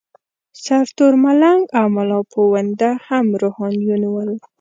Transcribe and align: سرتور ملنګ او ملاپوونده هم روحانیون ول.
سرتور 0.63 1.13
ملنګ 1.25 1.61
او 1.79 1.85
ملاپوونده 1.95 2.89
هم 3.07 3.25
روحانیون 3.43 4.01
ول. 4.09 4.29